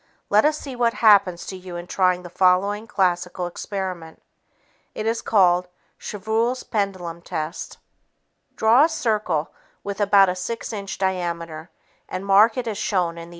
[0.31, 4.19] Let us see what happens to you in trying the following classical experiment.
[4.95, 7.77] It is called the Chevreul's Pendulum test.
[8.55, 9.53] Draw a circle
[9.83, 11.69] with about a six inch diameter
[12.09, 13.29] and mark it as shown in the illustration.